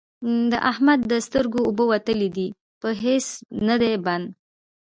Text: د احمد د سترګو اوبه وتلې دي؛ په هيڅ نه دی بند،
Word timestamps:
د 0.51 0.53
احمد 0.71 0.99
د 1.11 1.13
سترګو 1.27 1.59
اوبه 1.67 1.83
وتلې 1.91 2.29
دي؛ 2.37 2.47
په 2.81 2.89
هيڅ 3.03 3.25
نه 3.67 3.75
دی 3.81 3.93
بند، 4.05 4.25